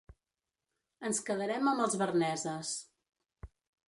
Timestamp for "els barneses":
1.85-2.73